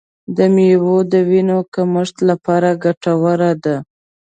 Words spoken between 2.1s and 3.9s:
لپاره ګټوره ده.